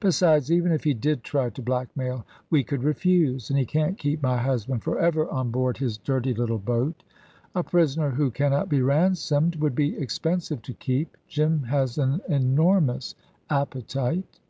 Besides, 0.00 0.50
even 0.50 0.72
if 0.72 0.82
he 0.84 0.94
did 0.94 1.22
try 1.22 1.50
to 1.50 1.60
blackmail, 1.60 2.24
we 2.48 2.64
could 2.64 2.82
refuse, 2.82 3.50
and 3.50 3.58
he 3.58 3.66
can't 3.66 3.98
keep 3.98 4.22
my 4.22 4.38
husband 4.38 4.82
for 4.82 4.98
ever 4.98 5.28
on 5.28 5.50
board 5.50 5.76
his 5.76 5.98
dirty 5.98 6.32
little 6.32 6.56
boat. 6.56 7.02
A 7.54 7.62
prisoner 7.62 8.08
who 8.08 8.30
cannot 8.30 8.70
be 8.70 8.80
ransomed 8.80 9.56
would 9.56 9.74
be 9.74 9.94
expensive 9.98 10.62
to 10.62 10.72
keep. 10.72 11.18
Jim 11.28 11.64
has 11.64 11.98
an 11.98 12.22
enormous 12.30 13.14
appetite." 13.50 14.40